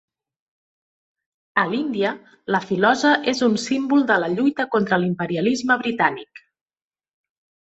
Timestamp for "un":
3.49-3.59